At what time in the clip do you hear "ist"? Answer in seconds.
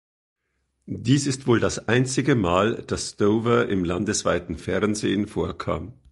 1.27-1.45